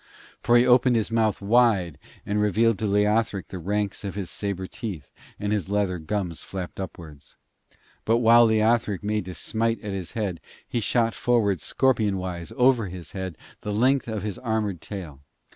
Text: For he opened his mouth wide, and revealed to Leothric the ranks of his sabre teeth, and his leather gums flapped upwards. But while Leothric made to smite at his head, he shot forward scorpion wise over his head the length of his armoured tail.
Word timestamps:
For 0.41 0.57
he 0.57 0.65
opened 0.65 0.95
his 0.95 1.11
mouth 1.11 1.41
wide, 1.43 1.99
and 2.25 2.41
revealed 2.41 2.79
to 2.79 2.87
Leothric 2.87 3.49
the 3.49 3.59
ranks 3.59 4.03
of 4.03 4.15
his 4.15 4.31
sabre 4.31 4.65
teeth, 4.65 5.11
and 5.39 5.53
his 5.53 5.69
leather 5.69 5.99
gums 5.99 6.41
flapped 6.41 6.79
upwards. 6.79 7.37
But 8.03 8.17
while 8.17 8.47
Leothric 8.47 9.03
made 9.03 9.25
to 9.25 9.35
smite 9.35 9.79
at 9.83 9.93
his 9.93 10.13
head, 10.13 10.39
he 10.67 10.79
shot 10.79 11.13
forward 11.13 11.61
scorpion 11.61 12.17
wise 12.17 12.51
over 12.57 12.87
his 12.87 13.11
head 13.11 13.37
the 13.61 13.71
length 13.71 14.07
of 14.07 14.23
his 14.23 14.39
armoured 14.39 14.81
tail. 14.81 15.21